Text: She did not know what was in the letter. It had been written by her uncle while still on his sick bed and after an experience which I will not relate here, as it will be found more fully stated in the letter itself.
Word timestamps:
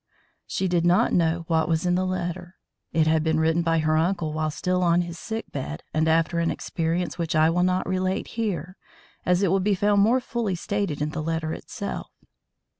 She 0.47 0.67
did 0.67 0.83
not 0.83 1.13
know 1.13 1.43
what 1.45 1.69
was 1.69 1.85
in 1.85 1.93
the 1.93 2.07
letter. 2.07 2.55
It 2.91 3.05
had 3.05 3.23
been 3.23 3.39
written 3.39 3.61
by 3.61 3.77
her 3.77 3.95
uncle 3.97 4.33
while 4.33 4.49
still 4.49 4.81
on 4.81 5.01
his 5.01 5.19
sick 5.19 5.51
bed 5.51 5.83
and 5.93 6.07
after 6.07 6.39
an 6.39 6.49
experience 6.49 7.19
which 7.19 7.35
I 7.35 7.51
will 7.51 7.61
not 7.61 7.85
relate 7.87 8.29
here, 8.29 8.77
as 9.27 9.43
it 9.43 9.49
will 9.51 9.59
be 9.59 9.75
found 9.75 10.01
more 10.01 10.19
fully 10.19 10.55
stated 10.55 11.03
in 11.03 11.11
the 11.11 11.21
letter 11.21 11.53
itself. 11.53 12.09